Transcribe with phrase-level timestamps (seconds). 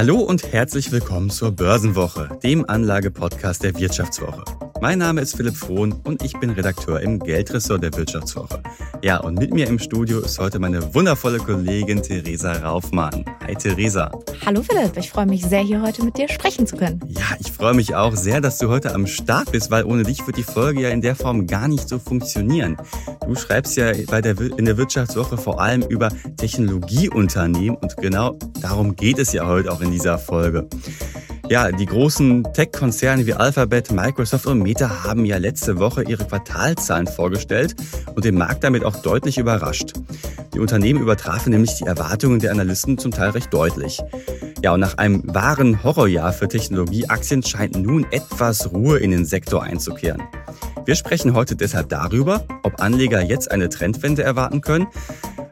[0.00, 4.44] Hallo und herzlich willkommen zur Börsenwoche, dem Anlagepodcast der Wirtschaftswoche.
[4.80, 8.62] Mein Name ist Philipp Frohn und ich bin Redakteur im Geldressort der Wirtschaftswoche.
[9.02, 13.26] Ja, und mit mir im Studio ist heute meine wundervolle Kollegin Theresa Raufmann.
[13.46, 14.10] Hi Theresa.
[14.46, 17.02] Hallo Philipp, ich freue mich sehr, hier heute mit dir sprechen zu können.
[17.06, 20.26] Ja, ich freue mich auch sehr, dass du heute am Start bist, weil ohne dich
[20.26, 22.78] wird die Folge ja in der Form gar nicht so funktionieren.
[23.26, 26.08] Du schreibst ja bei der, in der Wirtschaftswoche vor allem über
[26.38, 30.68] Technologieunternehmen und genau darum geht es ja heute auch in dieser Folge.
[31.48, 37.08] Ja, die großen Tech-Konzerne wie Alphabet, Microsoft und Meta haben ja letzte Woche ihre Quartalzahlen
[37.08, 37.74] vorgestellt
[38.14, 39.94] und den Markt damit auch deutlich überrascht.
[40.54, 44.00] Die Unternehmen übertrafen nämlich die Erwartungen der Analysten zum Teil recht deutlich.
[44.62, 49.64] Ja, und nach einem wahren Horrorjahr für Technologieaktien scheint nun etwas Ruhe in den Sektor
[49.64, 50.22] einzukehren.
[50.84, 54.86] Wir sprechen heute deshalb darüber, ob Anleger jetzt eine Trendwende erwarten können,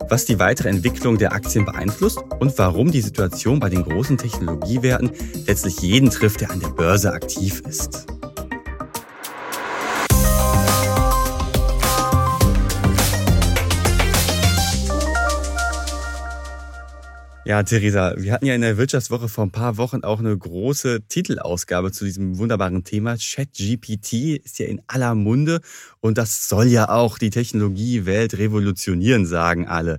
[0.09, 5.11] was die weitere Entwicklung der Aktien beeinflusst und warum die Situation bei den großen Technologiewerten
[5.47, 8.18] letztlich jeden trifft, der an der Börse aktiv ist.
[17.49, 21.01] Ja, Theresa, wir hatten ja in der Wirtschaftswoche vor ein paar Wochen auch eine große
[21.09, 23.17] Titelausgabe zu diesem wunderbaren Thema.
[23.17, 25.63] ChatGPT ist ja in aller Munde
[26.01, 29.99] und das soll ja auch die Technologiewelt revolutionieren, sagen alle.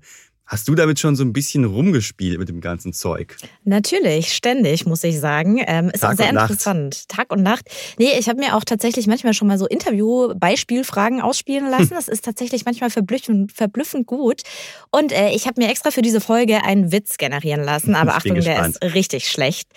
[0.49, 3.37] Hast du damit schon so ein bisschen rumgespielt mit dem ganzen Zeug?
[3.65, 5.63] Natürlich, ständig, muss ich sagen.
[5.67, 7.07] Ähm, ist Tag auch sehr interessant.
[7.07, 7.69] Tag und Nacht.
[7.99, 11.91] Nee, ich habe mir auch tatsächlich manchmal schon mal so Interview-Beispielfragen ausspielen lassen.
[11.91, 14.41] Das ist tatsächlich manchmal verblüffend, verblüffend gut.
[14.89, 17.93] Und äh, ich habe mir extra für diese Folge einen Witz generieren lassen.
[17.99, 19.69] Aber Achtung, der ist richtig schlecht.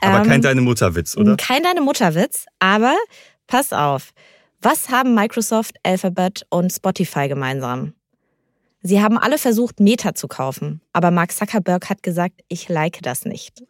[0.00, 1.36] Aber ähm, kein Deine Mutterwitz, oder?
[1.36, 2.96] Kein Deine Mutterwitz, aber
[3.46, 4.10] pass auf.
[4.60, 7.92] Was haben Microsoft, Alphabet und Spotify gemeinsam?
[8.88, 13.24] Sie haben alle versucht, Meta zu kaufen, aber Mark Zuckerberg hat gesagt, ich like das
[13.24, 13.62] nicht.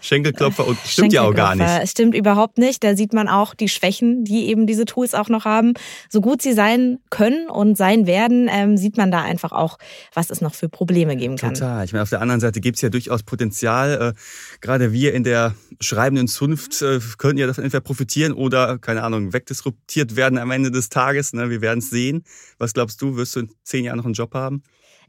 [0.00, 1.88] Schenkelklopfer und stimmt ja auch gar nicht.
[1.88, 2.82] Stimmt überhaupt nicht.
[2.82, 5.74] Da sieht man auch die Schwächen, die eben diese Tools auch noch haben.
[6.08, 9.78] So gut sie sein können und sein werden, ähm, sieht man da einfach auch,
[10.14, 11.54] was es noch für Probleme geben kann.
[11.54, 11.84] Total.
[11.84, 14.14] Ich meine, auf der anderen Seite gibt es ja durchaus Potenzial.
[14.14, 19.02] Äh, gerade wir in der schreibenden Zunft äh, könnten ja davon entweder profitieren oder, keine
[19.02, 21.32] Ahnung, wegdisruptiert werden am Ende des Tages.
[21.32, 21.50] Ne?
[21.50, 22.24] Wir werden es sehen.
[22.58, 24.62] Was glaubst du, wirst du in zehn Jahren noch ein einen Job haben?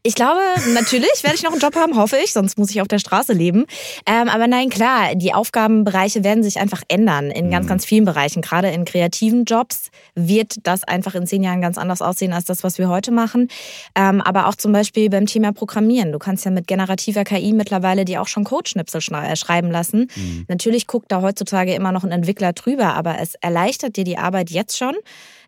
[0.05, 0.39] Ich glaube,
[0.75, 3.33] natürlich werde ich noch einen Job haben, hoffe ich, sonst muss ich auf der Straße
[3.33, 3.65] leben.
[4.05, 7.69] Ähm, aber nein, klar, die Aufgabenbereiche werden sich einfach ändern in ganz, mhm.
[7.69, 8.43] ganz vielen Bereichen.
[8.43, 12.63] Gerade in kreativen Jobs wird das einfach in zehn Jahren ganz anders aussehen als das,
[12.63, 13.47] was wir heute machen.
[13.95, 16.11] Ähm, aber auch zum Beispiel beim Thema Programmieren.
[16.11, 20.11] Du kannst ja mit generativer KI mittlerweile dir auch schon Codeschnipsel äh, schreiben lassen.
[20.15, 20.45] Mhm.
[20.47, 24.51] Natürlich guckt da heutzutage immer noch ein Entwickler drüber, aber es erleichtert dir die Arbeit
[24.51, 24.93] jetzt schon.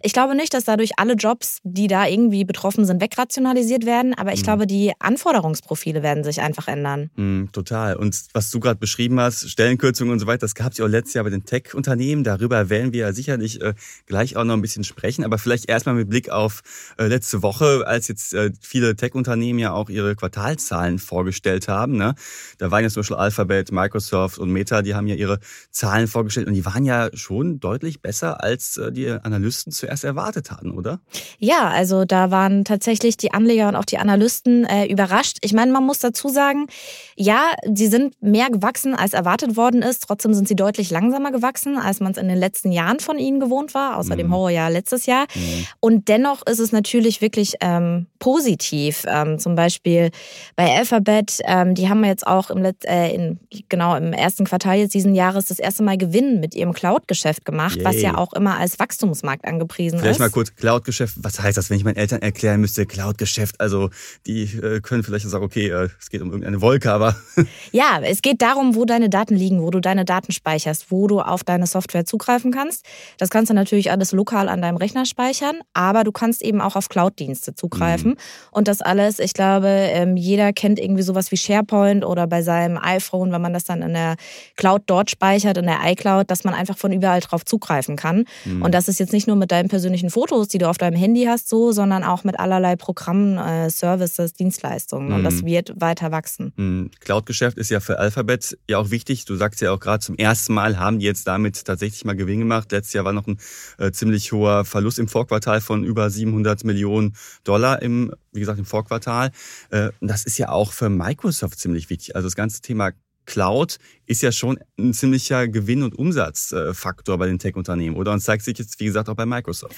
[0.01, 4.33] Ich glaube nicht, dass dadurch alle Jobs, die da irgendwie betroffen sind, wegrationalisiert werden, aber
[4.33, 4.45] ich mhm.
[4.45, 7.09] glaube, die Anforderungsprofile werden sich einfach ändern.
[7.15, 7.95] Mhm, total.
[7.95, 10.89] Und was du gerade beschrieben hast, Stellenkürzungen und so weiter, das gab es ja auch
[10.89, 12.23] letztes Jahr bei den Tech-Unternehmen.
[12.23, 13.73] Darüber werden wir ja sicherlich äh,
[14.05, 16.61] gleich auch noch ein bisschen sprechen, aber vielleicht erstmal mit Blick auf
[16.97, 21.97] äh, letzte Woche, als jetzt äh, viele Tech-Unternehmen ja auch ihre Quartalzahlen vorgestellt haben.
[21.97, 22.15] Ne?
[22.57, 25.39] Da waren ja zum Beispiel Alphabet, Microsoft und Meta, die haben ja ihre
[25.71, 30.03] Zahlen vorgestellt und die waren ja schon deutlich besser als äh, die Analysten zu zuerst
[30.03, 30.99] erwartet hatten, oder?
[31.39, 35.37] Ja, also da waren tatsächlich die Anleger und auch die Analysten äh, überrascht.
[35.41, 36.67] Ich meine, man muss dazu sagen,
[37.15, 40.03] ja, sie sind mehr gewachsen, als erwartet worden ist.
[40.07, 43.39] Trotzdem sind sie deutlich langsamer gewachsen, als man es in den letzten Jahren von ihnen
[43.39, 44.19] gewohnt war, außer mhm.
[44.19, 45.25] dem Horrorjahr letztes Jahr.
[45.33, 45.67] Mhm.
[45.79, 49.05] Und dennoch ist es natürlich wirklich ähm, positiv.
[49.07, 50.11] Ähm, zum Beispiel
[50.55, 54.77] bei Alphabet, ähm, die haben jetzt auch im, Let äh, in, genau im ersten Quartal
[54.77, 57.85] jetzt diesen Jahres das erste Mal Gewinn mit ihrem Cloud-Geschäft gemacht, Yay.
[57.85, 60.17] was ja auch immer als Wachstumsmarkt angepriesen angepriesen vielleicht ist.
[60.17, 61.15] Vielleicht mal kurz Cloud-Geschäft.
[61.21, 63.59] Was heißt das, wenn ich meinen Eltern erklären müsste, Cloud-Geschäft?
[63.59, 63.89] Also
[64.25, 67.15] die äh, können vielleicht sagen, okay, äh, es geht um irgendeine Wolke, aber...
[67.71, 71.21] ja, es geht darum, wo deine Daten liegen, wo du deine Daten speicherst, wo du
[71.21, 72.85] auf deine Software zugreifen kannst.
[73.17, 76.75] Das kannst du natürlich alles lokal an deinem Rechner speichern, aber du kannst eben auch
[76.75, 78.11] auf Cloud-Dienste zugreifen.
[78.11, 78.17] Mhm.
[78.51, 82.77] Und das alles, ich glaube, ähm, jeder kennt irgendwie sowas wie SharePoint oder bei seinem
[82.77, 84.15] iPhone, wenn man das dann in der
[84.55, 88.25] Cloud dort speichert, in der iCloud, dass man einfach von überall drauf zugreifen kann.
[88.45, 88.61] Mhm.
[88.61, 90.97] Und das ist jetzt nicht nur mit deinem deinen persönlichen Fotos, die du auf deinem
[90.97, 95.09] Handy hast, so, sondern auch mit allerlei Programmen, äh, Services, Dienstleistungen.
[95.09, 95.15] Mhm.
[95.15, 95.45] Und das mhm.
[95.45, 96.53] wird weiter wachsen.
[96.55, 96.91] Mhm.
[96.99, 99.25] Cloud-Geschäft ist ja für Alphabet ja auch wichtig.
[99.25, 102.39] Du sagst ja auch gerade zum ersten Mal haben die jetzt damit tatsächlich mal Gewinn
[102.39, 102.71] gemacht.
[102.71, 103.37] Letztes Jahr war noch ein
[103.77, 108.65] äh, ziemlich hoher Verlust im Vorquartal von über 700 Millionen Dollar im, wie gesagt, im
[108.65, 109.31] Vorquartal.
[109.69, 112.15] Äh, das ist ja auch für Microsoft ziemlich wichtig.
[112.15, 112.91] Also das ganze Thema
[113.27, 113.77] Cloud
[114.07, 118.13] ist ja schon ein ziemlicher Gewinn- und Umsatzfaktor bei den Tech-Unternehmen, oder?
[118.13, 119.75] Und zeigt sich jetzt, wie gesagt, auch bei Microsoft.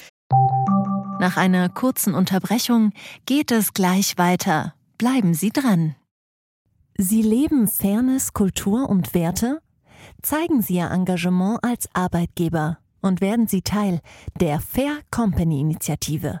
[1.20, 2.92] Nach einer kurzen Unterbrechung
[3.26, 4.74] geht es gleich weiter.
[4.96, 5.94] Bleiben Sie dran.
[6.96, 9.60] Sie leben Fairness, Kultur und Werte?
[10.22, 14.00] Zeigen Sie Ihr Engagement als Arbeitgeber und werden Sie Teil
[14.40, 16.40] der Fair Company Initiative.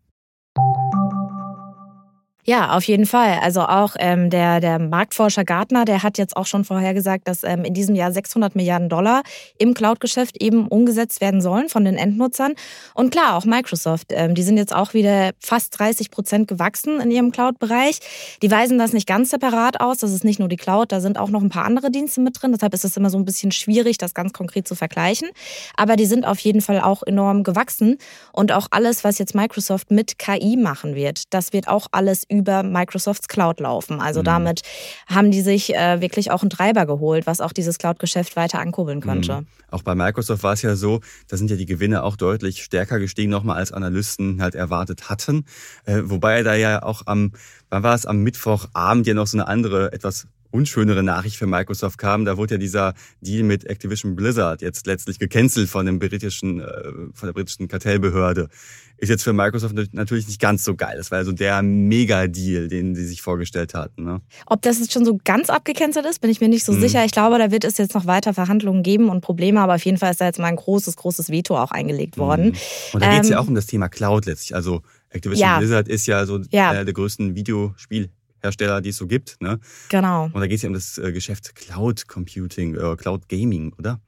[0.57, 1.00] you
[2.51, 3.39] Ja, auf jeden Fall.
[3.41, 7.63] Also auch ähm, der, der Marktforscher Gartner, der hat jetzt auch schon vorhergesagt, dass ähm,
[7.63, 9.23] in diesem Jahr 600 Milliarden Dollar
[9.57, 12.51] im Cloud-Geschäft eben umgesetzt werden sollen von den Endnutzern.
[12.93, 17.09] Und klar, auch Microsoft, ähm, die sind jetzt auch wieder fast 30 Prozent gewachsen in
[17.09, 18.01] ihrem Cloud-Bereich.
[18.41, 19.99] Die weisen das nicht ganz separat aus.
[19.99, 22.41] Das ist nicht nur die Cloud, da sind auch noch ein paar andere Dienste mit
[22.41, 22.51] drin.
[22.51, 25.29] Deshalb ist es immer so ein bisschen schwierig, das ganz konkret zu vergleichen.
[25.77, 27.97] Aber die sind auf jeden Fall auch enorm gewachsen.
[28.33, 32.40] Und auch alles, was jetzt Microsoft mit KI machen wird, das wird auch alles über
[32.43, 34.01] Microsofts Cloud laufen.
[34.01, 34.25] Also mhm.
[34.25, 34.61] damit
[35.07, 39.01] haben die sich äh, wirklich auch einen Treiber geholt, was auch dieses Cloud-Geschäft weiter ankurbeln
[39.01, 39.41] könnte.
[39.41, 39.47] Mhm.
[39.69, 42.99] Auch bei Microsoft war es ja so, da sind ja die Gewinne auch deutlich stärker
[42.99, 45.45] gestiegen, nochmal als Analysten halt erwartet hatten.
[45.85, 47.31] Äh, wobei da ja auch am,
[47.69, 51.97] wann war es, am Mittwochabend ja noch so eine andere, etwas unschönere Nachricht für Microsoft
[51.97, 52.25] kam.
[52.25, 56.83] Da wurde ja dieser Deal mit Activision Blizzard jetzt letztlich gecancelt von dem britischen, äh,
[57.13, 58.49] von der britischen Kartellbehörde.
[58.97, 60.95] Ist jetzt für Microsoft natürlich nicht ganz so geil.
[60.95, 64.03] Das war ja so der Mega-Deal, den sie sich vorgestellt hatten.
[64.03, 64.21] Ne?
[64.45, 66.81] Ob das jetzt schon so ganz abgecancelt ist, bin ich mir nicht so mhm.
[66.81, 67.03] sicher.
[67.03, 69.97] Ich glaube, da wird es jetzt noch weiter Verhandlungen geben und Probleme, aber auf jeden
[69.97, 72.49] Fall ist da jetzt mal ein großes, großes Veto auch eingelegt worden.
[72.49, 72.55] Mhm.
[72.93, 74.53] Und da ähm, geht es ja auch um das Thema Cloud letztlich.
[74.53, 75.57] Also Activision ja.
[75.57, 76.69] Blizzard ist ja so ja.
[76.69, 78.11] einer der größten Videospiel
[78.41, 79.41] Hersteller, die es so gibt.
[79.41, 79.59] Ne?
[79.89, 80.25] Genau.
[80.25, 83.99] Und da geht es ja um das äh, Geschäft Cloud Computing, äh, Cloud Gaming, oder?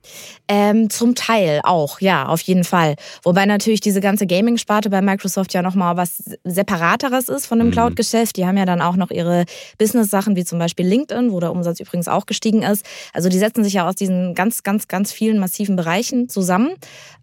[0.47, 2.95] Ähm, zum Teil auch, ja, auf jeden Fall.
[3.23, 7.71] Wobei natürlich diese ganze Gaming-Sparte bei Microsoft ja nochmal was Separateres ist von dem mhm.
[7.71, 8.37] Cloud-Geschäft.
[8.37, 9.45] Die haben ja dann auch noch ihre
[9.77, 12.85] Business-Sachen, wie zum Beispiel LinkedIn, wo der Umsatz übrigens auch gestiegen ist.
[13.13, 16.73] Also die setzen sich ja aus diesen ganz, ganz, ganz vielen massiven Bereichen zusammen.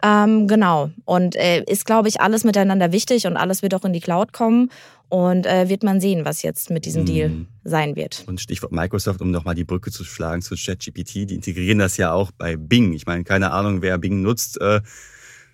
[0.02, 0.90] Ähm, genau.
[1.04, 4.32] Und äh, ist, glaube ich, alles miteinander wichtig und alles wird auch in die Cloud
[4.32, 4.70] kommen.
[5.10, 7.46] Und äh, wird man sehen, was jetzt mit diesem Deal mhm.
[7.64, 8.24] sein wird.
[8.26, 12.12] Und Stichwort Microsoft, um nochmal die Brücke zu schlagen zu ChatGPT, die integrieren das ja
[12.12, 12.92] auch bei Bing.
[12.92, 14.60] Ich meine, keine Ahnung, wer Bing nutzt.
[14.60, 14.80] Äh,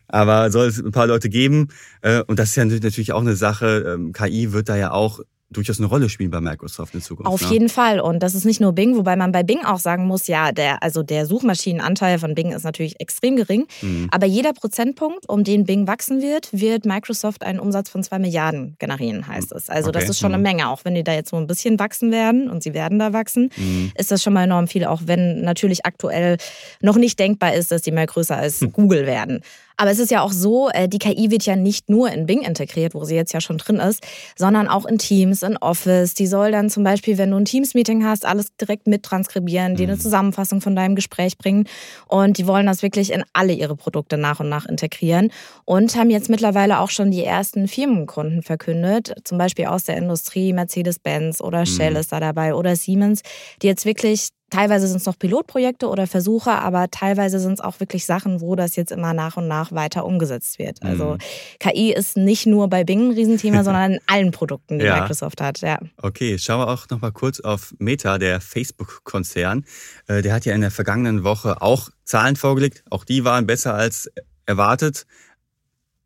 [0.08, 1.68] aber soll es ein paar Leute geben.
[2.02, 3.94] Äh, und das ist ja natürlich auch eine Sache.
[3.94, 5.20] Ähm, KI wird da ja auch
[5.50, 7.30] durchaus eine Rolle spielen bei Microsoft in Zukunft.
[7.30, 7.52] Auf ne?
[7.52, 8.00] jeden Fall.
[8.00, 10.82] Und das ist nicht nur Bing, wobei man bei Bing auch sagen muss, ja, der,
[10.82, 13.66] also der Suchmaschinenanteil von Bing ist natürlich extrem gering.
[13.80, 14.08] Mhm.
[14.10, 18.76] Aber jeder Prozentpunkt, um den Bing wachsen wird, wird Microsoft einen Umsatz von zwei Milliarden
[18.78, 19.68] generieren, heißt es.
[19.68, 20.00] Also okay.
[20.00, 20.42] das ist schon eine mhm.
[20.42, 20.68] Menge.
[20.68, 23.50] Auch wenn die da jetzt so ein bisschen wachsen werden und sie werden da wachsen,
[23.56, 23.92] mhm.
[23.94, 24.84] ist das schon mal enorm viel.
[24.84, 26.38] Auch wenn natürlich aktuell
[26.80, 28.72] noch nicht denkbar ist, dass die mal größer als hm.
[28.72, 29.42] Google werden.
[29.76, 32.42] Aber es ist ja auch so, äh, die KI wird ja nicht nur in Bing
[32.42, 34.02] integriert, wo sie jetzt ja schon drin ist,
[34.36, 36.14] sondern auch in Teams, in Office.
[36.14, 39.76] Die soll dann zum Beispiel, wenn du ein Teams-Meeting hast, alles direkt mittranskribieren, mhm.
[39.76, 40.00] dir eine mhm.
[40.00, 41.66] Zusammenfassung von deinem Gespräch bringen.
[42.06, 45.30] Und die wollen das wirklich in alle ihre Produkte nach und nach integrieren
[45.64, 50.52] und haben jetzt mittlerweile auch schon die ersten Firmenkunden verkündet, zum Beispiel aus der Industrie,
[50.52, 51.96] Mercedes-Benz oder Shell mhm.
[51.96, 53.22] ist da dabei oder Siemens,
[53.62, 57.80] die jetzt wirklich Teilweise sind es noch Pilotprojekte oder Versuche, aber teilweise sind es auch
[57.80, 60.82] wirklich Sachen, wo das jetzt immer nach und nach weiter umgesetzt wird.
[60.84, 61.18] Also mhm.
[61.58, 65.00] KI ist nicht nur bei Bing ein Riesenthema, sondern in allen Produkten, die ja.
[65.00, 65.62] Microsoft hat.
[65.62, 65.80] Ja.
[66.00, 69.64] Okay, schauen wir auch noch mal kurz auf Meta, der Facebook-Konzern.
[70.06, 72.84] Äh, der hat ja in der vergangenen Woche auch Zahlen vorgelegt.
[72.88, 74.10] Auch die waren besser als
[74.46, 75.06] erwartet.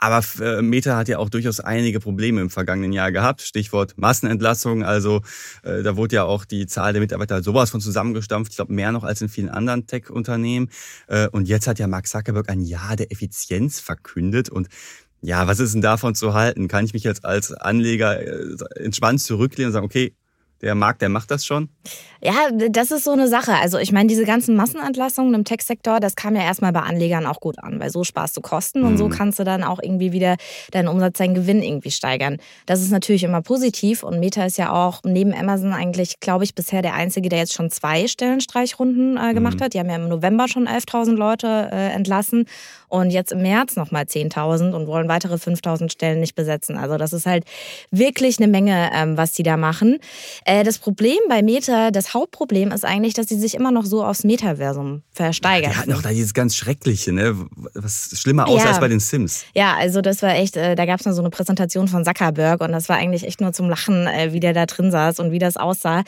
[0.00, 3.42] Aber äh, Meta hat ja auch durchaus einige Probleme im vergangenen Jahr gehabt.
[3.42, 4.83] Stichwort Massenentlassung.
[4.83, 5.21] Also
[5.62, 8.52] äh, da wurde ja auch die Zahl der Mitarbeiter sowas von zusammengestampft.
[8.52, 10.71] Ich glaube, mehr noch als in vielen anderen Tech-Unternehmen.
[11.07, 14.49] Äh, und jetzt hat ja Mark Zuckerberg ein Jahr der Effizienz verkündet.
[14.49, 14.69] Und
[15.21, 16.66] ja, was ist denn davon zu halten?
[16.66, 18.19] Kann ich mich jetzt als Anleger
[18.76, 20.14] entspannt zurücklehnen und sagen, okay,
[20.62, 21.69] der Markt, der macht das schon?
[22.23, 23.55] Ja, das ist so eine Sache.
[23.55, 27.40] Also ich meine, diese ganzen Massenentlassungen im Tech-Sektor, das kam ja erstmal bei Anlegern auch
[27.40, 28.87] gut an, weil so sparst du Kosten mhm.
[28.88, 29.12] und so mhm.
[29.12, 30.37] kannst du dann auch irgendwie wieder
[30.71, 32.37] deinen Umsatz, deinen Gewinn irgendwie steigern.
[32.67, 36.55] Das ist natürlich immer positiv und Meta ist ja auch neben Amazon eigentlich, glaube ich,
[36.55, 39.64] bisher der Einzige, der jetzt schon zwei Stellenstreichrunden äh, gemacht mhm.
[39.64, 39.75] hat.
[39.75, 42.45] Die haben ja im November schon 11.000 Leute äh, entlassen
[42.91, 46.77] und jetzt im März nochmal 10.000 und wollen weitere 5.000 Stellen nicht besetzen.
[46.77, 47.45] Also das ist halt
[47.91, 49.99] wirklich eine Menge, ähm, was die da machen.
[50.45, 54.05] Äh, das Problem bei Meta, das Hauptproblem ist eigentlich, dass sie sich immer noch so
[54.05, 55.73] aufs Metaversum versteigern.
[55.73, 57.37] Die hatten auch da dieses ganz Schreckliche, ne?
[57.75, 58.69] was schlimmer aussah ja.
[58.71, 59.45] als bei den Sims.
[59.55, 62.61] Ja, also das war echt, äh, da gab es noch so eine Präsentation von Zuckerberg
[62.61, 65.31] und das war eigentlich echt nur zum Lachen, äh, wie der da drin saß und
[65.31, 66.03] wie das aussah.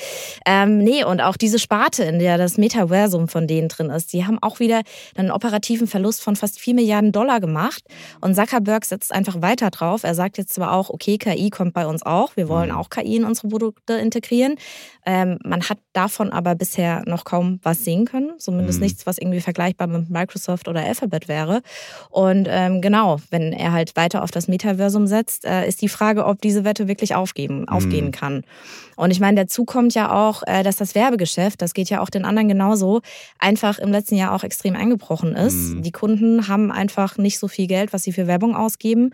[0.47, 4.27] Ähm, nee, und auch diese Sparte, in der das Metaversum von denen drin ist, die
[4.27, 4.83] haben auch wieder
[5.15, 7.83] einen operativen Verlust von fast 4 Milliarden Dollar gemacht.
[8.21, 10.05] Und Zuckerberg setzt einfach weiter drauf.
[10.05, 12.76] Er sagt jetzt zwar auch, okay, KI kommt bei uns auch, wir wollen mhm.
[12.76, 14.57] auch KI in unsere Produkte integrieren.
[15.05, 18.85] Ähm, man hat davon aber bisher noch kaum was sehen können, zumindest mhm.
[18.85, 21.62] nichts, was irgendwie vergleichbar mit Microsoft oder Alphabet wäre.
[22.11, 26.26] Und ähm, genau, wenn er halt weiter auf das Metaversum setzt, äh, ist die Frage,
[26.26, 28.12] ob diese Wette wirklich aufgeben, aufgehen mhm.
[28.12, 28.45] kann.
[28.97, 32.11] Und ich meine, dazu kommt ja auch, äh, dass das Werbegeschäft, das geht ja auch
[32.11, 33.00] den anderen genauso,
[33.38, 35.75] einfach im letzten Jahr auch extrem eingebrochen ist.
[35.75, 35.83] Mhm.
[35.83, 39.11] Die Kunden haben einfach nicht so viel Geld, was sie für Werbung ausgeben.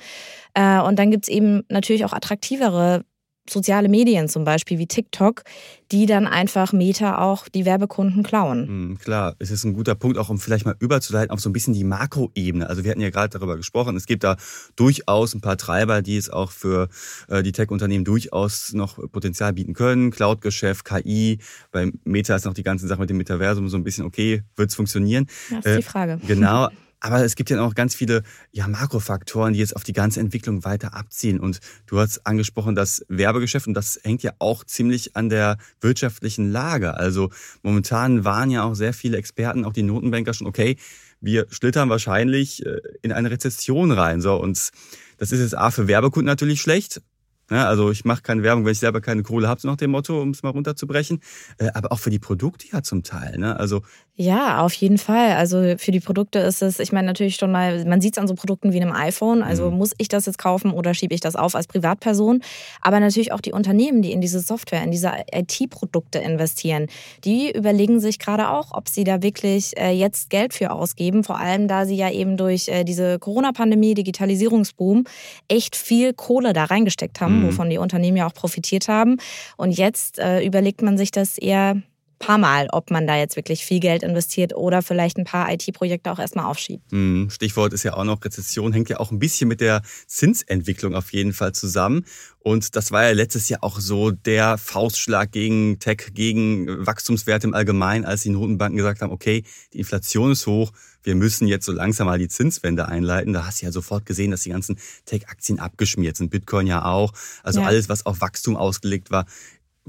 [0.55, 3.05] Äh, und dann gibt's eben natürlich auch attraktivere
[3.51, 5.43] soziale Medien zum Beispiel wie TikTok,
[5.91, 8.91] die dann einfach Meta auch die Werbekunden klauen.
[8.91, 11.53] Mhm, klar, es ist ein guter Punkt, auch um vielleicht mal überzuleiten auf so ein
[11.53, 12.69] bisschen die Makroebene.
[12.69, 14.37] Also wir hatten ja gerade darüber gesprochen, es gibt da
[14.77, 16.89] durchaus ein paar Treiber, die es auch für
[17.29, 20.11] äh, die Tech-Unternehmen durchaus noch Potenzial bieten können.
[20.11, 21.39] Cloud-Geschäft, KI,
[21.73, 24.71] bei Meta ist noch die ganze Sache mit dem Metaversum so ein bisschen okay, wird
[24.71, 25.27] es funktionieren?
[25.51, 26.21] Das ist äh, die Frage.
[26.27, 26.69] Genau.
[27.01, 30.65] Aber es gibt ja auch ganz viele ja, Makrofaktoren, die jetzt auf die ganze Entwicklung
[30.65, 31.39] weiter abziehen.
[31.39, 36.51] Und du hast angesprochen, das Werbegeschäft, und das hängt ja auch ziemlich an der wirtschaftlichen
[36.51, 36.95] Lage.
[36.95, 37.31] Also
[37.63, 40.77] momentan waren ja auch sehr viele Experten, auch die Notenbanker schon, okay,
[41.21, 44.21] wir schlittern wahrscheinlich äh, in eine Rezession rein.
[44.21, 44.71] So, und
[45.19, 47.03] das ist jetzt A für Werbekunden natürlich schlecht,
[47.51, 49.91] ja, also ich mache keine Werbung, wenn ich selber keine Kohle habe, so nach dem
[49.91, 51.21] Motto, um es mal runterzubrechen.
[51.59, 53.39] Äh, aber auch für die Produkte ja zum Teil.
[53.39, 53.59] Ne?
[53.59, 53.83] Also
[54.21, 55.37] ja, auf jeden Fall.
[55.37, 58.27] Also für die Produkte ist es, ich meine natürlich schon mal, man sieht es an
[58.27, 59.45] so Produkten wie einem iPhone.
[59.45, 59.79] Also mhm.
[59.79, 62.43] muss ich das jetzt kaufen oder schiebe ich das auf als Privatperson?
[62.81, 66.89] Aber natürlich auch die Unternehmen, die in diese Software, in diese IT-Produkte investieren,
[67.25, 71.23] die überlegen sich gerade auch, ob sie da wirklich äh, jetzt Geld für ausgeben.
[71.23, 75.05] Vor allem, da sie ja eben durch äh, diese Corona-Pandemie, Digitalisierungsboom
[75.47, 77.38] echt viel Kohle da reingesteckt haben, mhm.
[77.47, 79.19] Wovon die Unternehmen ja auch profitiert haben.
[79.57, 81.83] Und jetzt äh, überlegt man sich das eher
[82.19, 86.11] paar Mal, ob man da jetzt wirklich viel Geld investiert oder vielleicht ein paar IT-Projekte
[86.11, 86.93] auch erstmal aufschiebt.
[86.93, 87.31] Mhm.
[87.31, 91.13] Stichwort ist ja auch noch Rezession, hängt ja auch ein bisschen mit der Zinsentwicklung auf
[91.13, 92.05] jeden Fall zusammen.
[92.39, 97.55] Und das war ja letztes Jahr auch so der Faustschlag gegen Tech, gegen Wachstumswerte im
[97.55, 100.73] Allgemeinen, als die Notenbanken gesagt haben, okay, die Inflation ist hoch,
[101.03, 103.33] wir müssen jetzt so langsam mal die Zinswende einleiten.
[103.33, 107.13] Da hast du ja sofort gesehen, dass die ganzen Tech-Aktien abgeschmiert sind, Bitcoin ja auch.
[107.43, 107.67] Also ja.
[107.67, 109.27] alles, was auf Wachstum ausgelegt war,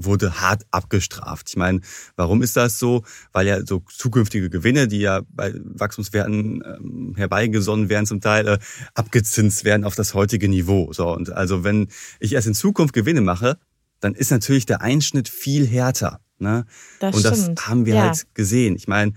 [0.04, 1.48] wurde hart abgestraft.
[1.48, 1.80] Ich meine,
[2.16, 3.04] warum ist das so?
[3.32, 8.58] Weil ja so zukünftige Gewinne, die ja bei Wachstumswerten ähm, herbeigesonnen werden, zum Teil äh,
[8.94, 10.92] abgezinst werden auf das heutige Niveau.
[10.92, 11.88] So und also wenn
[12.18, 13.58] ich erst in Zukunft Gewinne mache,
[14.00, 16.20] dann ist natürlich der Einschnitt viel härter.
[16.38, 16.64] Ne?
[17.00, 17.68] Das und das stimmt.
[17.68, 18.02] haben wir ja.
[18.06, 18.74] halt gesehen.
[18.74, 19.12] Ich meine,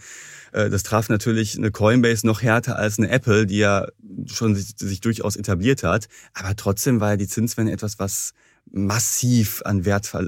[0.52, 3.88] äh, das traf natürlich eine Coinbase noch härter als eine Apple, die ja
[4.26, 6.08] schon sich, sich durchaus etabliert hat.
[6.34, 8.34] Aber trotzdem war ja die Zinswende etwas, was
[8.74, 10.24] massiv an Wertver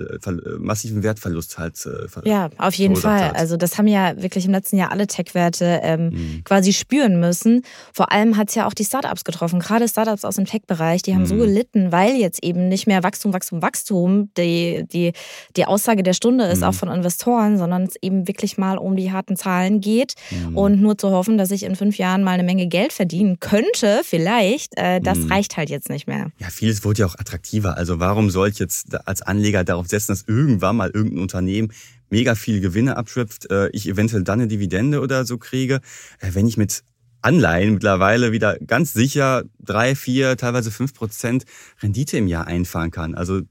[0.59, 1.83] massiven Wertverlust halt.
[1.85, 3.29] Äh, ja, auf jeden Fall.
[3.29, 3.35] Hat.
[3.35, 6.41] Also das haben ja wirklich im letzten Jahr alle Tech-Werte ähm, mhm.
[6.43, 7.63] quasi spüren müssen.
[7.91, 9.59] Vor allem hat es ja auch die Startups getroffen.
[9.59, 11.27] Gerade Startups aus dem Tech-Bereich, die haben mhm.
[11.27, 15.13] so gelitten, weil jetzt eben nicht mehr Wachstum, Wachstum, Wachstum die, die,
[15.55, 16.65] die Aussage der Stunde ist, mhm.
[16.65, 20.55] auch von Investoren, sondern es eben wirklich mal um die harten Zahlen geht mhm.
[20.55, 24.01] und nur zu hoffen, dass ich in fünf Jahren mal eine Menge Geld verdienen könnte,
[24.03, 25.31] vielleicht, äh, das mhm.
[25.31, 26.27] reicht halt jetzt nicht mehr.
[26.37, 27.75] Ja, vieles wurde ja auch attraktiver.
[27.75, 31.71] Also warum soll ich jetzt als Anleger darauf setzen, dass irgendwann mal irgendein Unternehmen
[32.09, 35.79] mega viel Gewinne abschöpft, äh, ich eventuell dann eine Dividende oder so kriege,
[36.19, 36.83] äh, wenn ich mit
[37.21, 41.45] Anleihen mittlerweile wieder ganz sicher drei, vier, teilweise fünf Prozent
[41.81, 43.15] Rendite im Jahr einfahren kann.
[43.15, 43.41] Also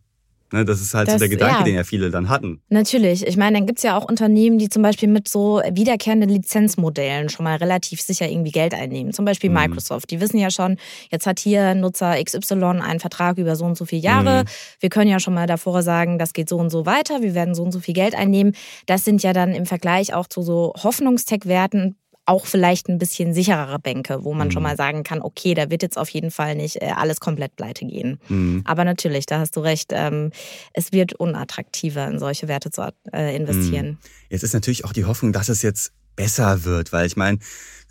[0.54, 1.62] Ne, das ist halt das, so der Gedanke, ja.
[1.64, 2.62] den ja viele dann hatten.
[2.68, 3.26] Natürlich.
[3.26, 7.28] Ich meine, dann gibt es ja auch Unternehmen, die zum Beispiel mit so wiederkehrenden Lizenzmodellen
[7.28, 9.12] schon mal relativ sicher irgendwie Geld einnehmen.
[9.12, 9.56] Zum Beispiel mhm.
[9.56, 10.12] Microsoft.
[10.12, 10.76] Die wissen ja schon,
[11.10, 14.44] jetzt hat hier Nutzer XY einen Vertrag über so und so viele Jahre.
[14.44, 14.48] Mhm.
[14.78, 17.20] Wir können ja schon mal davor sagen, das geht so und so weiter.
[17.20, 18.54] Wir werden so und so viel Geld einnehmen.
[18.86, 21.96] Das sind ja dann im Vergleich auch zu so Hoffnungstech-Werten
[22.26, 24.52] auch vielleicht ein bisschen sicherere Bänke, wo man mhm.
[24.52, 27.56] schon mal sagen kann, okay, da wird jetzt auf jeden Fall nicht äh, alles komplett
[27.56, 28.18] pleite gehen.
[28.28, 28.62] Mhm.
[28.64, 30.30] Aber natürlich, da hast du recht, ähm,
[30.72, 33.86] es wird unattraktiver, in solche Werte zu äh, investieren.
[33.86, 33.98] Mhm.
[34.30, 37.38] Jetzt ist natürlich auch die Hoffnung, dass es jetzt besser wird, weil ich meine,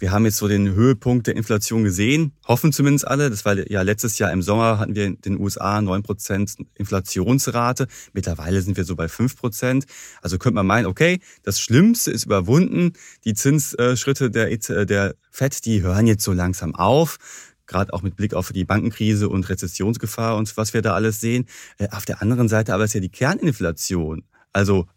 [0.04, 3.30] wir haben jetzt so den Höhepunkt der Inflation gesehen, hoffen zumindest alle.
[3.30, 7.88] Das war ja letztes Jahr im Sommer hatten wir in den USA 9% Inflationsrate.
[8.12, 9.86] Mittlerweile sind wir so bei 5%.
[10.22, 12.94] Also könnte man meinen, okay, das Schlimmste ist überwunden.
[13.24, 17.18] Die Zinsschritte der, e der FED, die hören jetzt so langsam auf
[17.66, 21.46] gerade auch mit Blick auf die Bankenkrise und Rezessionsgefahr und was wir da alles sehen.
[21.78, 24.88] Äh, auf der anderen Seite aber ist ja die Kerninflation Also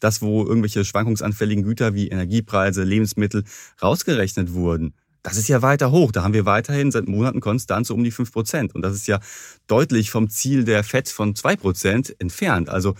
[0.00, 3.44] das, wo irgendwelche schwankungsanfälligen Güter wie Energiepreise, Lebensmittel
[3.80, 6.12] rausgerechnet wurden, das ist ja weiter hoch.
[6.12, 8.74] Da haben wir weiterhin seit Monaten konstant so um die fünf Prozent.
[8.74, 9.20] Und das ist ja
[9.66, 12.68] deutlich vom Ziel der FED von zwei Prozent entfernt.
[12.68, 12.94] Also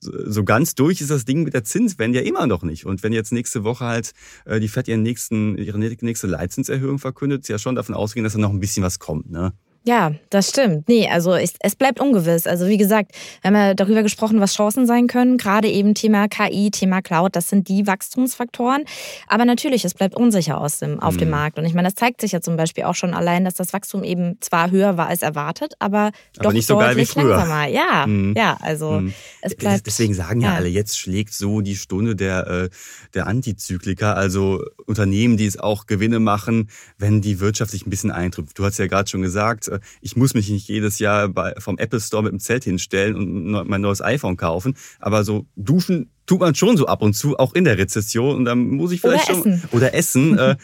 [0.00, 2.86] so ganz durch ist das Ding mit der Zinswende ja immer noch nicht.
[2.86, 4.12] Und wenn jetzt nächste Woche halt
[4.44, 8.34] äh, die FED ihren nächsten, ihre nächste Leitzinserhöhung verkündet, ist ja schon davon ausgehen, dass
[8.34, 9.30] da noch ein bisschen was kommt.
[9.30, 9.52] Ne?
[9.86, 10.88] Ja, das stimmt.
[10.88, 12.48] Nee, also ich, es bleibt ungewiss.
[12.48, 15.38] Also wie gesagt, wir haben ja darüber gesprochen, was Chancen sein können.
[15.38, 18.84] Gerade eben Thema KI, Thema Cloud, das sind die Wachstumsfaktoren.
[19.28, 21.18] Aber natürlich, es bleibt unsicher aus dem, auf mhm.
[21.18, 21.58] dem Markt.
[21.60, 24.02] Und ich meine, das zeigt sich ja zum Beispiel auch schon allein, dass das Wachstum
[24.02, 26.12] eben zwar höher war als erwartet, aber, aber
[26.42, 27.36] doch nicht so geil wie früher.
[27.36, 27.68] langsamer.
[27.68, 28.34] Ja, mhm.
[28.36, 29.14] ja, also mhm.
[29.42, 29.86] es bleibt.
[29.86, 32.68] Deswegen sagen ja, ja, alle, jetzt schlägt so die Stunde der, äh,
[33.14, 38.10] der Antizykliker, also Unternehmen, die es auch Gewinne machen, wenn die Wirtschaft sich ein bisschen
[38.10, 38.58] eintrifft.
[38.58, 42.00] Du hast ja gerade schon gesagt, ich muss mich nicht jedes Jahr bei, vom Apple
[42.00, 44.76] Store mit dem Zelt hinstellen und mein neues iPhone kaufen.
[45.00, 48.36] Aber so duschen tut man schon so ab und zu, auch in der Rezession.
[48.36, 49.52] Und dann muss ich vielleicht oder schon.
[49.52, 49.68] Essen.
[49.72, 50.38] Oder essen.
[50.38, 50.56] äh,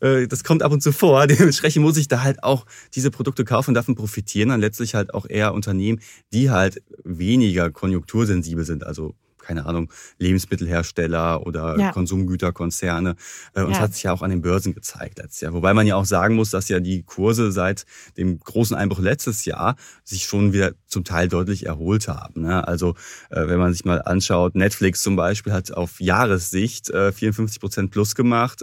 [0.00, 1.26] äh, das kommt ab und zu vor.
[1.28, 4.50] Dementsprechend muss ich da halt auch diese Produkte kaufen und davon profitieren.
[4.50, 6.00] Dann letztlich halt auch eher Unternehmen,
[6.32, 8.84] die halt weniger konjunktursensibel sind.
[8.84, 11.92] Also keine Ahnung, Lebensmittelhersteller oder ja.
[11.92, 13.16] Konsumgüterkonzerne.
[13.54, 13.82] Äh, und es ja.
[13.82, 15.52] hat sich ja auch an den Börsen gezeigt letztes Jahr.
[15.52, 17.84] Wobei man ja auch sagen muss, dass ja die Kurse seit
[18.16, 22.42] dem großen Einbruch letztes Jahr sich schon wieder zum Teil deutlich erholt haben.
[22.42, 22.66] Ne?
[22.66, 22.94] Also
[23.28, 27.90] äh, wenn man sich mal anschaut, Netflix zum Beispiel hat auf Jahressicht 54 äh, Prozent
[27.90, 28.62] plus gemacht.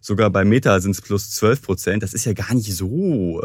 [0.00, 2.02] Sogar bei Meta sind es plus 12 Prozent.
[2.02, 3.40] Das ist ja gar nicht so.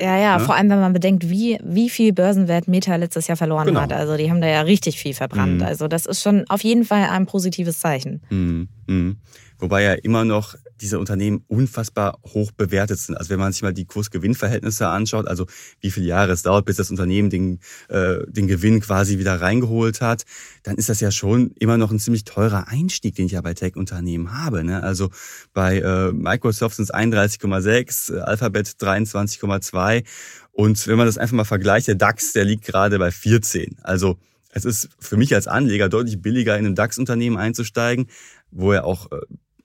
[0.00, 0.44] Ja, ja, ne?
[0.44, 3.80] vor allem wenn man bedenkt, wie, wie viel Börsenwert Meta letztes Jahr verloren genau.
[3.80, 3.92] hat.
[3.92, 5.56] Also die haben da ja richtig viel verbrannt.
[5.56, 5.62] Mhm.
[5.62, 8.22] Also das ist ist schon auf jeden Fall ein positives Zeichen.
[8.30, 8.68] Mhm.
[8.86, 9.16] Mhm.
[9.58, 13.16] Wobei ja immer noch diese Unternehmen unfassbar hoch bewertet sind.
[13.16, 15.46] Also wenn man sich mal die Kurs-Gewinn-Verhältnisse anschaut, also
[15.80, 20.00] wie viele Jahre es dauert, bis das Unternehmen den, äh, den Gewinn quasi wieder reingeholt
[20.00, 20.24] hat,
[20.62, 23.54] dann ist das ja schon immer noch ein ziemlich teurer Einstieg, den ich ja bei
[23.54, 24.64] Tech-Unternehmen habe.
[24.64, 24.82] Ne?
[24.82, 25.10] Also
[25.52, 30.04] bei äh, Microsoft sind es 31,6, Alphabet 23,2
[30.52, 33.76] und wenn man das einfach mal vergleicht, der DAX, der liegt gerade bei 14.
[33.82, 34.18] Also
[34.52, 38.08] es ist für mich als Anleger deutlich billiger, in ein DAX-Unternehmen einzusteigen,
[38.50, 39.20] wo ja auch äh,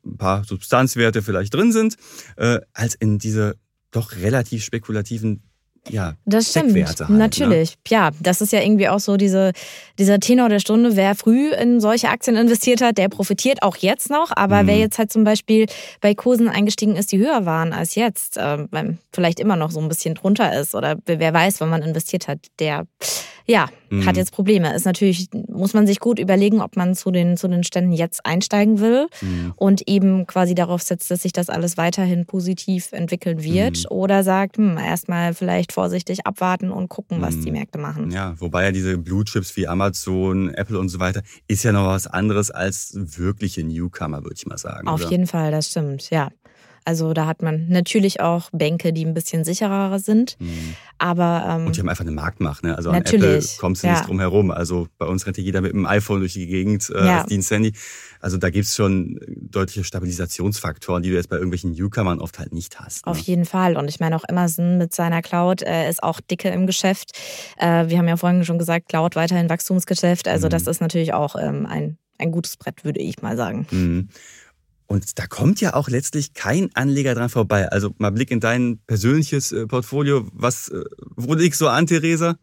[0.06, 1.96] ein paar Substanzwerte vielleicht drin sind,
[2.38, 3.56] äh, als in diese
[3.92, 5.42] doch relativ spekulativen
[5.90, 6.76] ja, das stimmt.
[6.76, 7.18] Halt, ne?
[7.18, 7.72] Natürlich.
[7.72, 7.76] Ne?
[7.90, 9.52] Ja, das ist ja irgendwie auch so diese,
[10.00, 10.96] dieser Tenor der Stunde.
[10.96, 14.32] Wer früh in solche Aktien investiert hat, der profitiert auch jetzt noch.
[14.36, 14.68] Aber mhm.
[14.68, 15.68] wer jetzt halt zum Beispiel
[16.02, 18.66] bei Kursen eingestiegen ist, die höher waren als jetzt, äh,
[19.14, 22.40] vielleicht immer noch so ein bisschen drunter ist oder wer weiß, wann man investiert hat,
[22.60, 22.88] der
[23.46, 24.06] ja, mhm.
[24.06, 24.74] hat jetzt Probleme.
[24.76, 28.26] Ist natürlich, muss man sich gut überlegen, ob man zu den, zu den Ständen jetzt
[28.26, 29.54] einsteigen will mhm.
[29.56, 33.96] und eben quasi darauf setzt, dass sich das alles weiterhin positiv entwickeln wird mhm.
[33.96, 37.58] oder sagt, hm, erstmal vielleicht vorsichtig abwarten und gucken, was die mhm.
[37.58, 38.12] Märkte machen.
[38.12, 41.86] Ja, wobei ja diese Blue Chips wie Amazon, Apple und so weiter, ist ja noch
[41.86, 44.88] was anderes als wirkliche Newcomer, würde ich mal sagen.
[44.88, 45.12] Auf oder?
[45.12, 46.30] jeden Fall, das stimmt, ja.
[46.86, 50.38] Also da hat man natürlich auch Bänke, die ein bisschen sicherer sind.
[50.40, 50.76] Mhm.
[50.98, 52.64] Aber, ähm, und die haben einfach eine Marktmacht.
[52.64, 52.76] Ne?
[52.76, 53.94] Also natürlich, an Apple kommst du ja.
[53.94, 54.52] nicht drum herum.
[54.52, 57.18] Also bei uns rennt ja jeder mit einem iPhone durch die Gegend äh, ja.
[57.20, 57.74] als Diensthandy.
[58.22, 62.80] Also da gibt's schon deutliche Stabilisationsfaktoren, die du jetzt bei irgendwelchen Newcomern oft halt nicht
[62.80, 63.06] hast.
[63.06, 63.12] Ne?
[63.12, 63.78] Auf jeden Fall.
[63.78, 67.12] Und ich meine auch Amazon mit seiner Cloud äh, ist auch dicke im Geschäft.
[67.58, 70.28] Äh, wir haben ja vorhin schon gesagt, Cloud weiterhin Wachstumsgeschäft.
[70.28, 70.52] Also mhm.
[70.52, 73.68] das ist natürlich auch ähm, ein, ein gutes Brett, würde ich mal sagen.
[73.70, 74.10] Mhm.
[74.88, 77.70] Und da kommt ja auch letztlich kein Anleger dran vorbei.
[77.70, 80.28] Also mal Blick in dein persönliches äh, Portfolio.
[80.34, 80.84] Was, äh,
[81.16, 82.38] wo liegst du an, Theresa?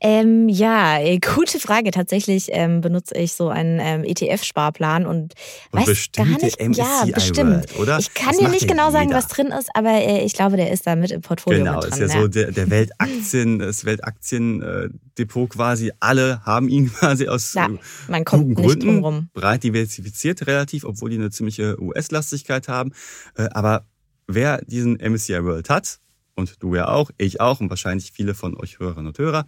[0.00, 1.90] Ähm, ja, äh, gute Frage.
[1.90, 5.34] Tatsächlich ähm, benutze ich so einen ähm, ETF-Sparplan und,
[5.72, 6.60] und weiß gar nicht.
[6.60, 7.50] MSCI ja, bestimmt.
[7.50, 7.98] World, oder?
[7.98, 9.18] Ich kann dir nicht genau sagen, jeder.
[9.18, 11.58] was drin ist, aber äh, ich glaube, der ist da mit im Portfolio.
[11.60, 15.92] Genau, dran, ist ja, ja, so der, der Weltaktien, das Weltaktiendepot quasi.
[16.00, 17.68] Alle haben ihn quasi aus ja,
[18.08, 19.28] man kommt guten nicht Gründen rum.
[19.34, 22.92] breit diversifiziert relativ, obwohl die eine ziemliche US-Lastigkeit haben.
[23.36, 23.86] Äh, aber
[24.26, 26.00] wer diesen MSCI World hat,
[26.36, 29.46] und du ja auch, ich auch und wahrscheinlich viele von euch Hörerinnen und Hörer,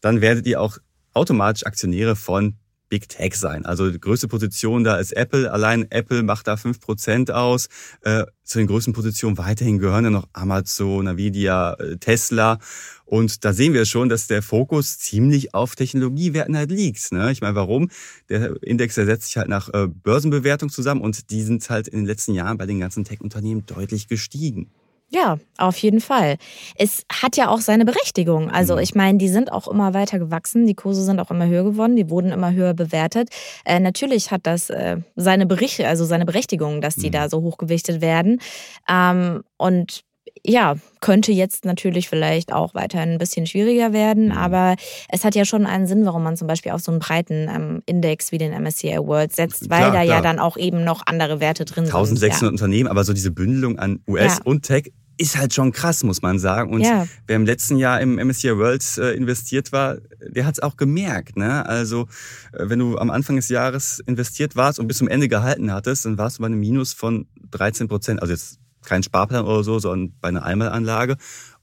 [0.00, 0.78] dann werdet ihr auch
[1.12, 2.56] automatisch Aktionäre von
[2.92, 3.64] Big Tech sein.
[3.64, 5.50] Also die größte Position da ist Apple.
[5.50, 7.68] Allein Apple macht da fünf Prozent aus.
[8.02, 12.58] Äh, zu den größten Positionen weiterhin gehören ja noch Amazon, Nvidia, äh, Tesla.
[13.06, 17.12] Und da sehen wir schon, dass der Fokus ziemlich auf Technologiewerten halt liegt.
[17.12, 17.32] Ne?
[17.32, 17.88] Ich meine, warum?
[18.28, 22.00] Der Index, der setzt sich halt nach äh, Börsenbewertung zusammen und die sind halt in
[22.00, 24.70] den letzten Jahren bei den ganzen Tech-Unternehmen deutlich gestiegen.
[25.14, 26.36] Ja, auf jeden Fall.
[26.76, 28.50] Es hat ja auch seine Berechtigung.
[28.50, 28.80] Also mhm.
[28.80, 31.96] ich meine, die sind auch immer weiter gewachsen, die Kurse sind auch immer höher geworden,
[31.96, 33.28] die wurden immer höher bewertet.
[33.66, 37.12] Äh, natürlich hat das äh, seine Berichte, also seine Berechtigung, dass die mhm.
[37.12, 38.40] da so hochgewichtet werden.
[38.88, 40.02] Ähm, und
[40.44, 44.32] ja, könnte jetzt natürlich vielleicht auch weiterhin ein bisschen schwieriger werden, mhm.
[44.32, 44.76] aber
[45.08, 47.82] es hat ja schon einen Sinn, warum man zum Beispiel auf so einen breiten ähm,
[47.86, 50.16] Index wie den MSCI World setzt, weil klar, da klar.
[50.16, 52.24] ja dann auch eben noch andere Werte drin 1600 sind.
[52.24, 52.48] 1600 ja.
[52.48, 54.44] Unternehmen, aber so diese Bündelung an US ja.
[54.44, 56.72] und Tech ist halt schon krass, muss man sagen.
[56.72, 57.06] Und ja.
[57.26, 61.36] wer im letzten Jahr im MSCI World äh, investiert war, der hat es auch gemerkt.
[61.36, 61.66] Ne?
[61.66, 62.08] Also
[62.52, 66.04] äh, wenn du am Anfang des Jahres investiert warst und bis zum Ende gehalten hattest,
[66.04, 68.20] dann warst du bei einem Minus von 13 Prozent.
[68.20, 71.16] Also jetzt kein Sparplan oder so, sondern bei einer Einmalanlage.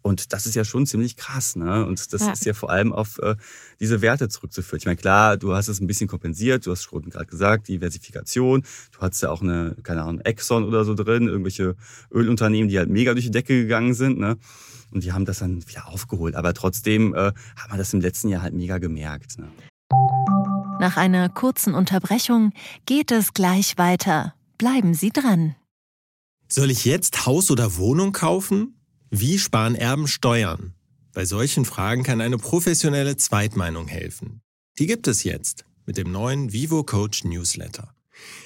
[0.10, 1.56] Und das ist ja schon ziemlich krass.
[1.56, 1.86] Ne?
[1.86, 2.32] Und das ja.
[2.32, 3.36] ist ja vor allem auf äh,
[3.80, 4.80] diese Werte zurückzuführen.
[4.80, 6.65] Ich meine, klar, du hast es ein bisschen kompensiert.
[6.65, 8.63] Du hast schon gerade gesagt, Diversifikation.
[8.91, 11.76] Du hattest ja auch eine, keine Ahnung, Exxon oder so drin, irgendwelche
[12.12, 14.17] Ölunternehmen, die halt mega durch die Decke gegangen sind.
[14.17, 14.38] Ne?
[14.89, 16.34] Und die haben das dann wieder aufgeholt.
[16.34, 19.38] Aber trotzdem äh, hat man das im letzten Jahr halt mega gemerkt.
[19.38, 19.48] Ne?
[20.80, 22.52] Nach einer kurzen Unterbrechung
[22.88, 24.34] geht es gleich weiter.
[24.58, 25.56] Bleiben Sie dran.
[26.48, 28.79] Soll ich jetzt Haus oder Wohnung kaufen?
[29.12, 30.76] Wie sparen Erben Steuern?
[31.13, 34.41] Bei solchen Fragen kann eine professionelle Zweitmeinung helfen.
[34.78, 37.95] Die gibt es jetzt mit dem neuen Vivo Coach Newsletter.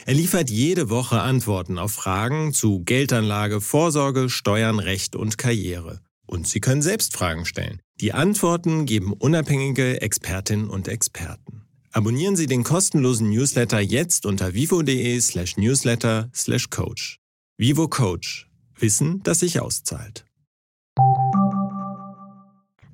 [0.05, 5.99] Er liefert jede Woche Antworten auf Fragen zu Geldanlage, Vorsorge, Steuern, Recht und Karriere.
[6.25, 7.81] Und Sie können selbst Fragen stellen.
[7.99, 11.63] Die Antworten geben unabhängige Expertinnen und Experten.
[11.91, 17.19] Abonnieren Sie den kostenlosen Newsletter jetzt unter vivo.de slash newsletter slash coach.
[17.57, 18.49] Vivo Coach.
[18.79, 20.25] Wissen, das sich auszahlt.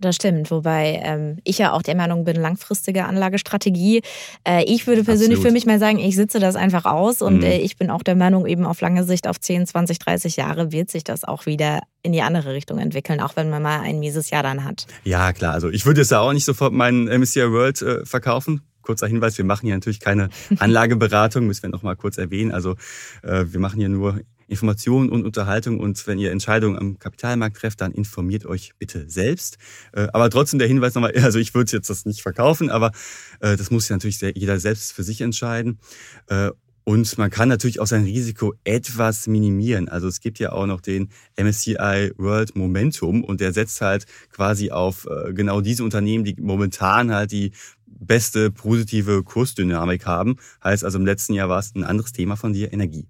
[0.01, 4.01] Das stimmt, wobei ähm, ich ja auch der Meinung bin, langfristige Anlagestrategie.
[4.47, 5.47] Äh, ich würde persönlich Absolut.
[5.47, 7.43] für mich mal sagen, ich sitze das einfach aus und mhm.
[7.43, 10.71] äh, ich bin auch der Meinung, eben auf lange Sicht, auf 10, 20, 30 Jahre
[10.71, 13.99] wird sich das auch wieder in die andere Richtung entwickeln, auch wenn man mal ein
[13.99, 14.88] mieses Jahr dann hat.
[15.03, 15.53] Ja, klar.
[15.53, 19.38] Also ich würde jetzt ja auch nicht sofort meinen MSCI World äh, verkaufen kurzer Hinweis,
[19.38, 22.51] wir machen hier natürlich keine Anlageberatung, müssen wir noch mal kurz erwähnen.
[22.51, 22.75] Also
[23.21, 27.81] äh, wir machen hier nur Information und Unterhaltung und wenn ihr Entscheidungen am Kapitalmarkt trefft,
[27.81, 29.57] dann informiert euch bitte selbst.
[29.93, 32.91] Äh, aber trotzdem der Hinweis nochmal, also ich würde jetzt das nicht verkaufen, aber
[33.39, 35.79] äh, das muss ja natürlich jeder selbst für sich entscheiden.
[36.27, 36.51] Äh,
[36.85, 39.89] und man kann natürlich auch sein Risiko etwas minimieren.
[39.89, 41.09] Also es gibt ja auch noch den
[41.39, 47.31] MSCI World Momentum und der setzt halt quasi auf genau diese Unternehmen, die momentan halt
[47.31, 47.51] die
[47.85, 50.38] beste positive Kursdynamik haben.
[50.63, 53.07] Heißt also im letzten Jahr war es ein anderes Thema von dir, Energie.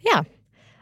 [0.00, 0.24] Ja,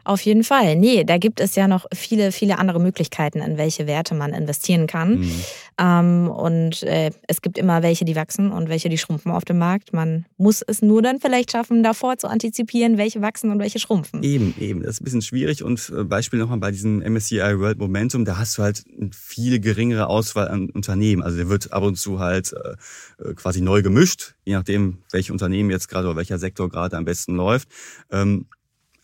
[0.03, 0.75] auf jeden Fall.
[0.75, 4.87] Nee, da gibt es ja noch viele, viele andere Möglichkeiten, in welche Werte man investieren
[4.87, 5.19] kann.
[5.19, 5.43] Mhm.
[5.79, 9.57] Ähm, und äh, es gibt immer welche, die wachsen und welche, die schrumpfen auf dem
[9.57, 9.93] Markt.
[9.93, 14.23] Man muss es nur dann vielleicht schaffen, davor zu antizipieren, welche wachsen und welche schrumpfen.
[14.23, 14.83] Eben, eben.
[14.83, 15.63] Das ist ein bisschen schwierig.
[15.63, 19.59] Und äh, Beispiel nochmal bei diesem MSCI World Momentum, da hast du halt eine viel
[19.59, 21.23] geringere Auswahl an Unternehmen.
[21.23, 22.75] Also der wird ab und zu halt äh,
[23.23, 27.05] äh, quasi neu gemischt, je nachdem, welche Unternehmen jetzt gerade oder welcher Sektor gerade am
[27.05, 27.67] besten läuft.
[28.11, 28.45] Ähm,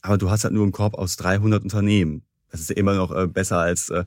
[0.01, 2.23] aber du hast halt nur einen Korb aus 300 Unternehmen.
[2.49, 4.05] Das ist immer noch äh, besser als äh,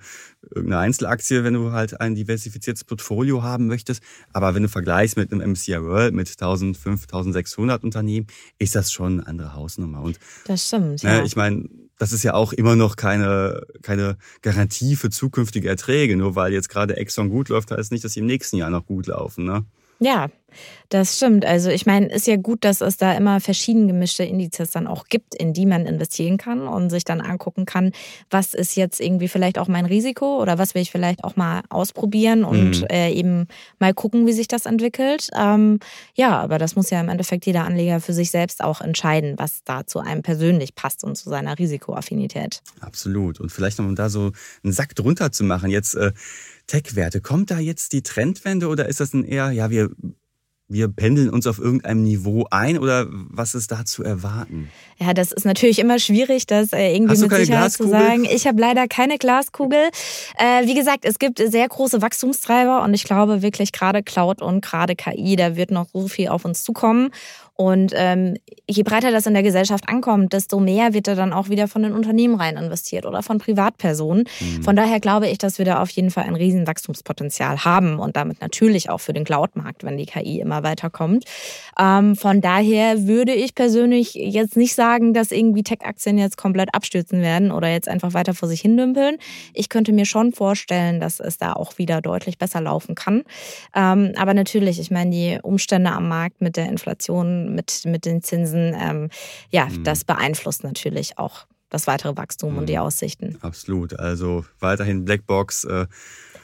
[0.51, 4.03] irgendeine Einzelaktie, wenn du halt ein diversifiziertes Portfolio haben möchtest.
[4.33, 8.27] Aber wenn du vergleichst mit einem MCI World mit 1500, 1600 Unternehmen,
[8.59, 10.01] ist das schon eine andere Hausnummer.
[10.01, 11.25] Und, das stimmt, ne, ja.
[11.25, 16.17] Ich meine, das ist ja auch immer noch keine, keine Garantie für zukünftige Erträge.
[16.17, 18.87] Nur weil jetzt gerade Exxon gut läuft, heißt nicht, dass sie im nächsten Jahr noch
[18.87, 19.45] gut laufen.
[19.45, 19.67] Ne?
[19.99, 20.31] Ja,
[20.89, 21.45] das stimmt.
[21.45, 25.05] Also ich meine, ist ja gut, dass es da immer verschieden gemischte Indizes dann auch
[25.05, 27.93] gibt, in die man investieren kann und sich dann angucken kann,
[28.29, 31.63] was ist jetzt irgendwie vielleicht auch mein Risiko oder was will ich vielleicht auch mal
[31.69, 32.87] ausprobieren und mhm.
[32.91, 33.47] äh, eben
[33.79, 35.29] mal gucken, wie sich das entwickelt.
[35.37, 35.79] Ähm,
[36.15, 39.63] ja, aber das muss ja im Endeffekt jeder Anleger für sich selbst auch entscheiden, was
[39.65, 42.63] da zu einem persönlich passt und zu seiner Risikoaffinität.
[42.81, 43.41] Absolut.
[43.41, 44.33] Und vielleicht noch um da so
[44.65, 45.71] einen Sack drunter zu machen.
[45.71, 46.13] Jetzt äh,
[46.67, 47.21] Tech-Werte.
[47.21, 49.91] Kommt da jetzt die Trendwende oder ist das ein eher, ja, wir,
[50.71, 54.71] wir pendeln uns auf irgendeinem Niveau ein oder was ist da zu erwarten?
[54.99, 57.93] Ja, das ist natürlich immer schwierig, das äh, irgendwie mit Sicherheit Glaskugel?
[57.93, 58.25] zu sagen.
[58.25, 59.91] Ich habe leider keine Glaskugel.
[60.39, 64.65] Äh, wie gesagt, es gibt sehr große Wachstumstreiber und ich glaube wirklich gerade Cloud und
[64.65, 67.11] gerade KI, da wird noch so viel auf uns zukommen.
[67.61, 71.51] Und ähm, je breiter das in der Gesellschaft ankommt, desto mehr wird da dann auch
[71.51, 74.25] wieder von den Unternehmen rein investiert oder von Privatpersonen.
[74.41, 74.63] Mhm.
[74.63, 78.17] Von daher glaube ich, dass wir da auf jeden Fall ein riesen Wachstumspotenzial haben und
[78.17, 81.25] damit natürlich auch für den Cloud-Markt, wenn die KI immer weiterkommt.
[81.79, 87.21] Ähm, von daher würde ich persönlich jetzt nicht sagen, dass irgendwie Tech-Aktien jetzt komplett abstürzen
[87.23, 89.17] werden oder jetzt einfach weiter vor sich hin dümpeln.
[89.55, 93.25] Ich könnte mir schon vorstellen, dass es da auch wieder deutlich besser laufen kann.
[93.75, 98.23] Ähm, aber natürlich, ich meine, die Umstände am Markt mit der Inflation mit, mit den
[98.23, 99.11] Zinsen, ähm,
[99.51, 99.85] ja, mhm.
[99.85, 102.59] das beeinflusst natürlich auch das weitere Wachstum mhm.
[102.59, 102.81] und die mhm.
[102.81, 103.39] Aussichten.
[103.41, 103.99] Absolut.
[103.99, 105.65] Also weiterhin Blackbox.
[105.65, 105.87] Äh,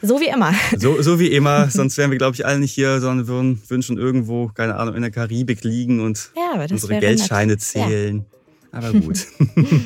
[0.02, 0.52] so wie immer.
[0.76, 1.70] So, so wie immer.
[1.70, 4.94] Sonst wären wir, glaube ich, alle nicht hier, sondern würden, würden schon irgendwo, keine Ahnung,
[4.94, 7.60] in der Karibik liegen und ja, unsere Geldscheine nett.
[7.60, 8.18] zählen.
[8.18, 8.24] Ja.
[8.72, 9.26] Aber gut.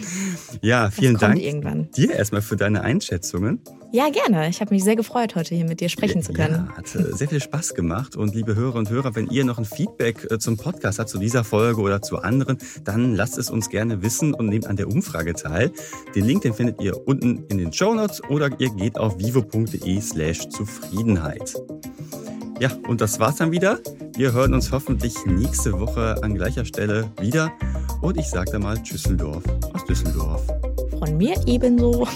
[0.63, 1.91] ja, vielen das Dank irgendwann.
[1.93, 3.61] dir erstmal für deine Einschätzungen.
[3.93, 4.49] Ja, gerne.
[4.49, 6.69] Ich habe mich sehr gefreut, heute hier mit dir sprechen zu können.
[6.69, 8.15] Ja, hat äh, sehr viel Spaß gemacht.
[8.15, 11.19] Und liebe Hörer und Hörer, wenn ihr noch ein Feedback äh, zum Podcast habt, zu
[11.19, 14.89] dieser Folge oder zu anderen, dann lasst es uns gerne wissen und nehmt an der
[14.89, 15.73] Umfrage teil.
[16.15, 20.01] Den Link, den findet ihr unten in den Show Notes oder ihr geht auf vivo.de
[20.01, 21.55] slash Zufriedenheit.
[22.61, 23.79] Ja, und das war's dann wieder.
[24.17, 27.51] Wir hören uns hoffentlich nächste Woche an gleicher Stelle wieder.
[28.03, 29.43] Und ich sage dann mal Tschüsseldorf
[29.73, 30.47] aus Düsseldorf.
[30.99, 32.07] Von mir ebenso.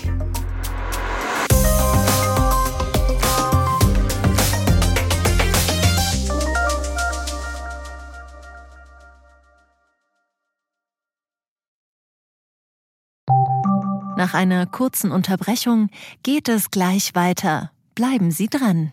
[14.18, 15.88] Nach einer kurzen Unterbrechung
[16.22, 17.70] geht es gleich weiter.
[17.94, 18.92] Bleiben Sie dran.